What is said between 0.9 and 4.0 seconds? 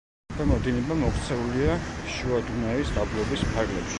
მოქცეულია შუა დუნაის დაბლობის ფარგლებში.